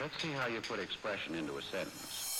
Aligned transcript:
Let's 0.00 0.22
see 0.22 0.30
how 0.30 0.46
you 0.46 0.62
put 0.62 0.80
expression 0.80 1.34
into 1.34 1.58
a 1.58 1.62
sentence. 1.62 2.30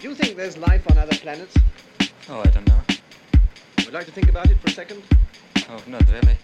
Do 0.00 0.08
you 0.08 0.14
think 0.14 0.34
there's 0.34 0.56
life 0.56 0.90
on 0.90 0.96
other 0.96 1.14
planets? 1.18 1.54
Oh, 2.30 2.40
I 2.40 2.44
don't 2.44 2.66
know. 2.66 2.80
Would 3.76 3.84
you 3.84 3.90
like 3.90 4.06
to 4.06 4.12
think 4.12 4.30
about 4.30 4.50
it 4.50 4.58
for 4.58 4.68
a 4.68 4.70
second? 4.70 5.02
Oh, 5.68 5.82
not 5.86 6.02
really. 6.10 6.38